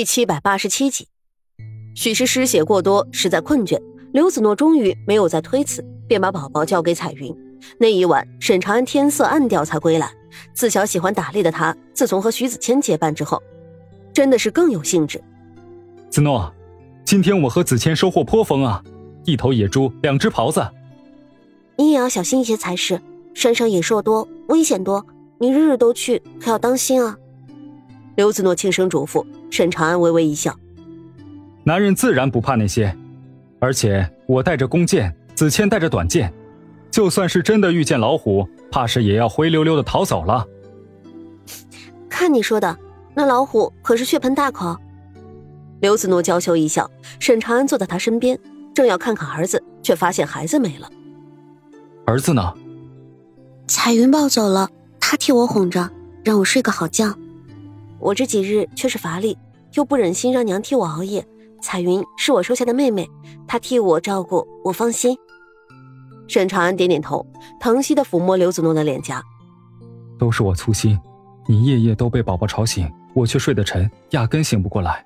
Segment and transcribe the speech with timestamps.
[0.00, 1.08] 第七百八十七集，
[1.94, 3.78] 许是失血过多，实在困倦，
[4.14, 7.36] 刘子诺终于没有再推辞，便把宝宝交给彩云。
[7.76, 10.10] 那一晚，沈长安天色暗掉才归来。
[10.54, 13.42] 自小喜欢打猎的他，自从和徐子谦结伴之后，
[14.10, 15.22] 真的是更有兴致。
[16.08, 16.50] 子诺，
[17.04, 18.82] 今天我和子谦收获颇丰啊，
[19.26, 20.66] 一头野猪，两只狍子。
[21.76, 22.98] 你也要小心一些才是，
[23.34, 25.04] 山上野兽多，危险多，
[25.38, 27.18] 你日日都去，可要当心啊。
[28.16, 29.24] 刘子诺轻声嘱咐。
[29.50, 30.56] 沈长安微微一笑
[31.64, 32.96] ：“男人自然不怕那些，
[33.58, 36.32] 而且我带着弓箭，子谦带着短剑，
[36.90, 40.46] 就算是真的遇见老虎，怕是也要灰溜溜的逃走了。”
[42.08, 42.78] 看你说的，
[43.14, 44.76] 那老虎可是血盆大口。
[45.80, 46.90] 刘子诺娇羞一笑。
[47.18, 48.38] 沈长安坐在他身边，
[48.74, 50.88] 正要看看儿子，却发现孩子没了。
[52.06, 52.54] 儿子呢？
[53.66, 55.90] 彩云抱走了，他替我哄着，
[56.24, 57.14] 让我睡个好觉。
[58.00, 59.36] 我这几日却是乏力，
[59.74, 61.24] 又不忍心让娘替我熬夜。
[61.62, 63.06] 彩云是我收下的妹妹，
[63.46, 65.16] 她替我照顾，我放心。
[66.26, 67.26] 沈长安点点头，
[67.60, 69.22] 疼惜的抚摸刘子诺的脸颊。
[70.18, 70.98] 都是我粗心，
[71.46, 75.04] 你夜夜都被宝宝吵醒，我却睡得沉，压根醒不过来。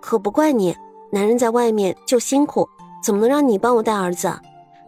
[0.00, 0.74] 可不怪你，
[1.12, 2.68] 男人在外面就辛苦，
[3.04, 4.32] 怎么能让你帮我带儿子？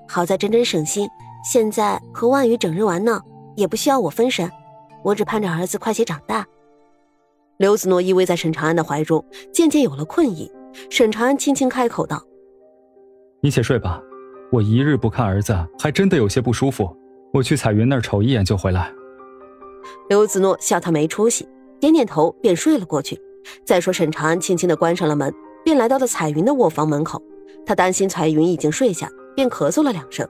[0.09, 1.09] 好在真真省心，
[1.45, 3.23] 现在和万宇整日玩闹，
[3.55, 4.51] 也不需要我分神，
[5.05, 6.45] 我只盼着儿子快些长大。
[7.59, 10.51] 刘子诺依偎在沈长安的怀中，渐渐有了困意。
[10.91, 12.23] 沈长安轻轻开口道
[13.41, 13.99] ：“你且睡吧，
[14.53, 16.95] 我一日不看儿子，还真的有些不舒服。
[17.33, 18.93] 我去彩云那儿瞅一眼就回来。”
[20.11, 21.49] 刘子诺笑他没出息，
[21.81, 23.19] 点点头便睡了过去。
[23.65, 25.33] 再说沈长安轻轻的关上了门，
[25.65, 27.23] 便来到了彩云的卧房门口。
[27.65, 30.29] 他担心彩云已经睡下，便咳嗽了两声。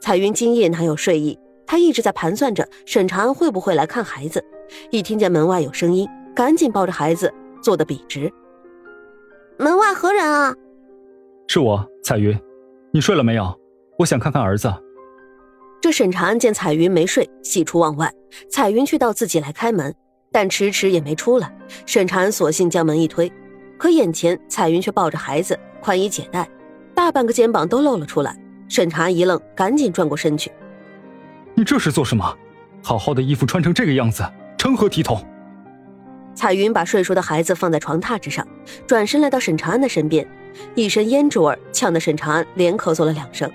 [0.00, 1.38] 彩云今夜哪有睡意？
[1.64, 4.44] 他一直在盘算着沈长安会不会来看孩子。
[4.90, 6.08] 一听见门外有声音。
[6.36, 8.30] 赶紧抱着孩子坐得笔直。
[9.58, 10.54] 门外何人啊？
[11.48, 12.38] 是我，彩云。
[12.92, 13.58] 你睡了没有？
[13.98, 14.70] 我想看看儿子。
[15.80, 18.12] 这沈长安见彩云没睡，喜出望外。
[18.50, 19.94] 彩云却道自己来开门，
[20.30, 21.56] 但迟迟也没出来。
[21.86, 23.32] 沈长安索性将门一推，
[23.78, 26.46] 可眼前彩云却抱着孩子，宽衣解带，
[26.94, 28.38] 大半个肩膀都露了出来。
[28.68, 30.52] 沈长安一愣，赶紧转过身去。
[31.54, 32.36] 你这是做什么？
[32.82, 34.22] 好好的衣服穿成这个样子，
[34.58, 35.24] 成何体统？
[36.36, 38.46] 彩云把睡熟的孩子放在床榻之上，
[38.86, 40.24] 转身来到沈长安的身边，
[40.74, 43.50] 一身烟珠味呛得沈长安连咳嗽了两声。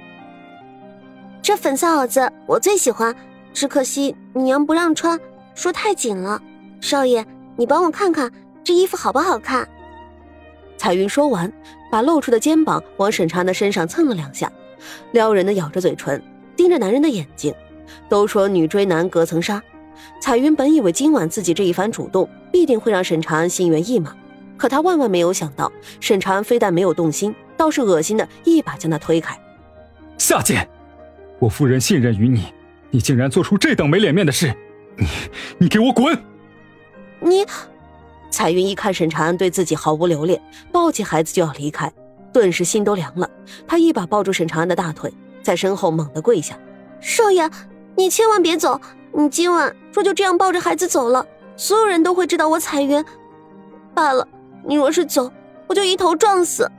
[1.43, 3.15] 这粉色袄子我最喜欢，
[3.53, 5.17] 只可惜你娘不让穿，
[5.53, 6.41] 说太紧了。
[6.81, 7.23] 少爷，
[7.55, 8.31] 你帮我看看
[8.63, 9.67] 这衣服好不好看？
[10.75, 11.51] 彩云说完，
[11.91, 14.51] 把露出的肩膀往沈长安的身上蹭了两下，
[15.11, 16.19] 撩人的咬着嘴唇，
[16.55, 17.53] 盯着男人的眼睛。
[18.09, 19.61] 都说女追男隔层纱。
[20.19, 24.15] 彩云本以为今晚自己这一番主动必定会让沈长安心猿意马，
[24.57, 29.39] 可她万万没有想到，沈长安非但没有动心，倒是恶心的一把将她推开。
[30.17, 30.67] 下贱！
[31.39, 32.53] 我夫人信任于你，
[32.91, 34.53] 你竟然做出这等没脸面的事！
[34.95, 35.07] 你，
[35.57, 36.17] 你给我滚！
[37.19, 37.45] 你……
[38.29, 40.41] 彩云一看沈长安对自己毫无留恋，
[40.71, 41.91] 抱起孩子就要离开，
[42.31, 43.29] 顿时心都凉了。
[43.67, 46.57] 她一把抱住沈长安的大腿，在身后猛地跪下
[47.01, 47.49] ：“少爷，
[47.97, 48.79] 你千万别走！”
[49.13, 53.03] 你今晚若就这样抱着孩子走了，所有人都会知道我彩云。
[53.93, 54.27] 罢了，
[54.65, 55.31] 你若是走，
[55.67, 56.69] 我就一头撞死。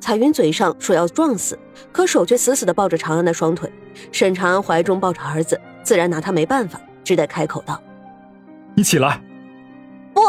[0.00, 1.58] 彩云嘴上说要撞死，
[1.92, 3.70] 可手却死死的抱着长安的双腿。
[4.12, 7.80] 沈长安怀中抱着儿子，自然拿他没办法，只得开口道
[8.74, 9.20] ：“你起来。
[10.14, 10.20] ”“不，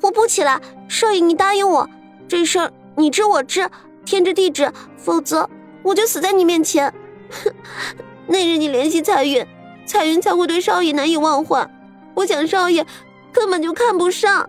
[0.00, 0.60] 我不起来。
[0.88, 1.88] 少爷，你答应我，
[2.28, 3.68] 这事儿你知我知，
[4.04, 5.48] 天知地知，否则
[5.82, 6.92] 我就死在你面前。
[7.30, 7.52] 哼，
[8.26, 9.44] 那日你联系彩云。”
[9.84, 11.68] 彩云才会对少爷难以忘怀，
[12.14, 12.86] 我想少爷
[13.32, 14.48] 根本就看不上。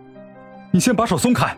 [0.72, 1.58] 你先把手松开。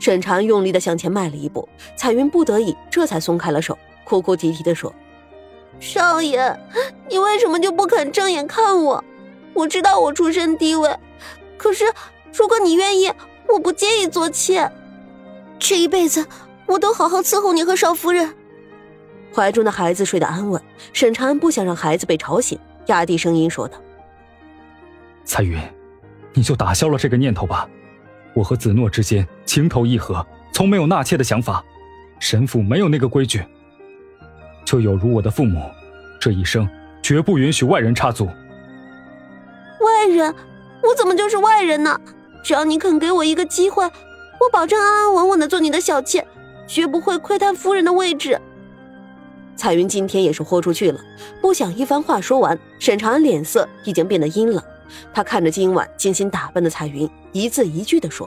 [0.00, 4.94] 沈长用力的向前迈了一步，彩云不得已这才松开了手，哭哭啼啼的说
[5.80, 6.56] ：“少爷，
[7.08, 9.02] 你为什么就不肯正眼看我？
[9.54, 10.96] 我知道我出身低微，
[11.56, 11.84] 可是
[12.32, 13.12] 如果你愿意，
[13.48, 14.70] 我不介意做妾。
[15.58, 16.24] 这一辈子
[16.66, 18.32] 我都好好伺候你和少夫人。”
[19.34, 20.62] 怀中的孩子睡得安稳，
[20.92, 22.56] 沈长安不想让孩子被吵醒。
[22.88, 23.78] 压低声音说道
[25.24, 25.58] ：“彩云，
[26.32, 27.68] 你就打消了这个念头吧。
[28.34, 31.64] 我和子诺之间情投意合，从没有纳妾的想法。
[32.18, 33.44] 神父没有那个规矩。
[34.64, 35.70] 就有如我的父母，
[36.20, 36.68] 这一生
[37.02, 38.26] 绝不允许外人插足。
[38.26, 40.34] 外人？
[40.82, 42.00] 我怎么就是外人呢？
[42.42, 46.26] 只要你肯给我一个机会，我保证安安稳稳的做你的小妾，
[46.66, 48.40] 绝不会窥探夫人的位置。”
[49.58, 51.00] 彩云今天也是豁出去了，
[51.40, 54.62] 不想一番话说完，沈长安脸色已经变得阴冷。
[55.12, 58.26] 他看着今晚精心打扮的彩云，一字一句地说：“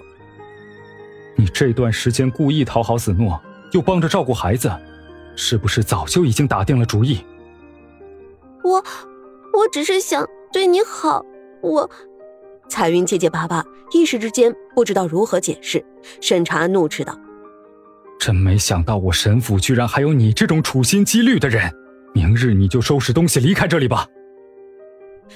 [1.38, 3.42] 你这段时间故意讨好子诺，
[3.72, 4.70] 又帮着照顾孩子，
[5.38, 7.24] 是不是早就已经打定了主意？
[8.62, 8.84] 我，
[9.54, 11.26] 我只是想对你好。
[11.62, 11.90] 我，
[12.68, 15.84] 彩云结结巴巴，一时之间不知道如何解释。
[16.20, 17.18] 沈长安怒斥道
[18.22, 21.74] ：“真没想到，我沈府居然还有你这种处心积虑的人！
[22.14, 24.06] 明日你就收拾东西离开这里吧。”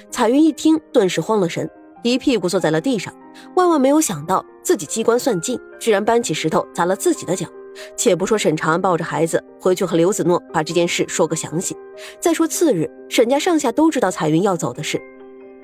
[0.08, 1.68] 彩云一听，顿时慌了神，
[2.04, 3.12] 一屁股坐在了地上。
[3.56, 7.48] 万万没有想到，自己机关算尽，居然搬起石头砸了自己的脚。
[7.96, 11.76] 且不说沈长安抱着孩子回去和刘子诺把这件事说个详细，
[12.20, 15.02] 再说次日沈家上下都知道彩云要走的事。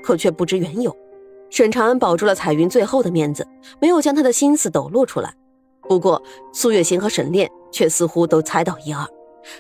[0.02, 0.92] 可却不知缘由，
[1.50, 3.46] 沈长安保住了彩云最后的面子，
[3.80, 5.32] 没有将他的心思抖露出来。
[5.88, 9.06] 不过苏月心和沈炼却似乎都猜到一二。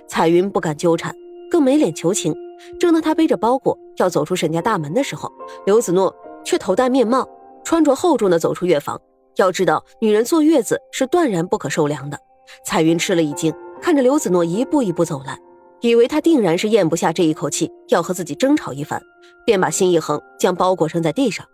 [0.06, 1.14] 彩云不敢纠缠，
[1.50, 2.34] 更没脸求情。
[2.78, 5.30] 正当他背着包裹要走出沈家大门的时候，
[5.66, 6.14] 刘子诺
[6.44, 7.28] 却头戴面帽，
[7.64, 9.00] 穿着厚重的走出月房。
[9.36, 12.18] 要知道，女人坐月子是断然不可受凉的。
[12.64, 15.38] 彩云吃了一惊，看着刘子诺一步一步走来。
[15.80, 19.02] 以为他定然是咽不下这一口气，要和自己争吵一番，
[19.44, 21.44] 便把心一横，将包裹扔在地上。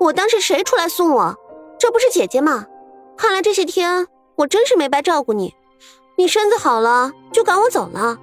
[0.00, 1.36] 我当是谁出来送我？
[1.78, 2.66] 这不是姐姐吗？
[3.16, 4.06] 看来这些天
[4.36, 5.54] 我真是没白照顾你。
[6.16, 8.18] 你身子好了就赶我走了。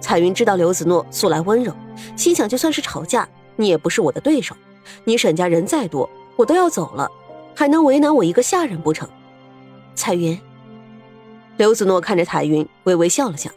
[0.00, 1.72] 彩云知道刘子诺素来温柔，
[2.16, 4.54] 心想就算是吵架，你也不是我的对手。
[5.04, 7.10] 你沈家人再多，我都要走了，
[7.54, 9.08] 还能为难我一个下人不成？
[9.94, 10.38] 彩云。
[11.56, 13.50] 刘子诺看着彩云，微微笑了笑：“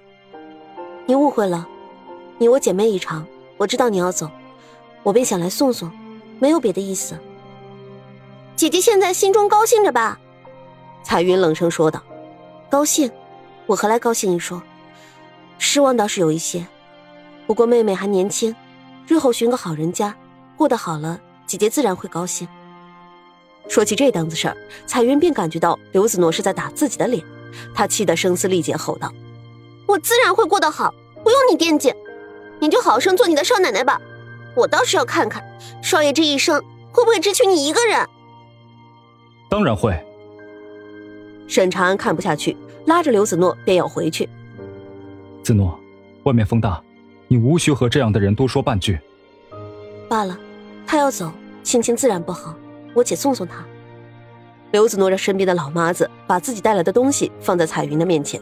[1.06, 1.68] 你误会了，
[2.38, 3.28] 你我姐妹一场，
[3.58, 4.30] 我知道你要走，
[5.04, 5.92] 我便想来送送，
[6.40, 7.16] 没有别的意思。”
[8.56, 10.20] 姐姐现在心中高兴着吧？
[11.04, 12.02] 彩云冷声说道
[12.70, 13.12] ：“高兴？
[13.66, 14.62] 我何来高兴一说？
[15.58, 16.66] 失望倒是有一些，
[17.48, 18.56] 不过妹妹还年轻，
[19.08, 20.16] 日后寻个好人家，
[20.56, 22.48] 过得好了，姐姐自然会高兴。”
[23.68, 24.58] 说起这档子事儿，
[24.88, 27.24] 彩云便感觉到刘子诺是在打自己的脸。
[27.74, 29.12] 她气得声嘶力竭，吼道
[29.88, 30.94] ：“我自然会过得好，
[31.24, 31.94] 不用你惦记，
[32.60, 34.00] 你就好生做你的少奶奶吧。
[34.56, 35.44] 我倒是要看看，
[35.84, 38.08] 少爷这一生会不会只娶你一个人。”
[39.50, 40.04] 当然会。
[41.50, 42.56] 沈长安看不下去，
[42.86, 44.30] 拉着刘子诺便要回去。
[45.44, 45.78] 子诺，
[46.24, 46.80] 外面风大，
[47.28, 49.00] 你无需和这样的人多说半句。
[50.08, 50.38] 罢了，
[50.86, 51.32] 他要走，
[51.64, 52.54] 心情自然不好，
[52.94, 53.66] 我且送送他。
[54.72, 58.40] 刘子诺让身边的老妈子把自己带来的东西放在彩云的面前，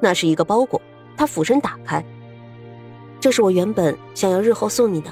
[0.00, 0.80] 那是一个包裹，
[1.16, 2.04] 他俯身打开。
[3.18, 5.10] 这是我原本想要日后送你的，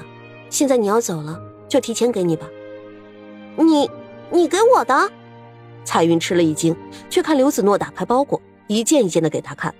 [0.49, 1.37] 现在你要走了，
[1.67, 2.47] 就提前给你吧。
[3.57, 3.91] 你，
[4.31, 5.11] 你给我的？
[5.83, 6.75] 彩云吃了一惊，
[7.09, 9.73] 却看刘子诺打开包裹，一件一件的给她看。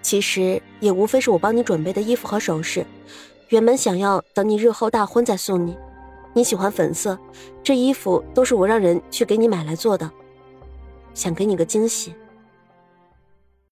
[0.00, 2.84] 其实也无非是我帮你准备的衣服和首饰，
[3.48, 5.76] 原本想要等你日后大婚再送你。
[6.34, 7.18] 你喜欢粉色，
[7.62, 10.10] 这衣服都是我让人去给你买来做的，
[11.14, 12.14] 想给你个惊喜。